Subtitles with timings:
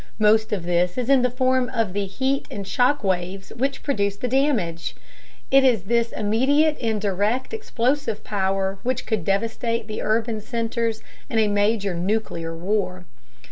[0.17, 4.15] Most of this is in the form of the heat and shock waves which produce
[4.17, 4.95] the damage.
[5.51, 11.37] It is this immediate and direct explosive power which could devastate the urban centers in
[11.37, 13.05] a major nuclear war.